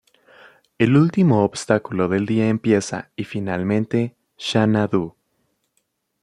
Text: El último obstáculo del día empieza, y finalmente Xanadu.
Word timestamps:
El 0.79 0.97
último 0.97 1.43
obstáculo 1.45 2.07
del 2.07 2.25
día 2.25 2.49
empieza, 2.49 3.11
y 3.15 3.25
finalmente 3.25 4.17
Xanadu. 4.35 5.15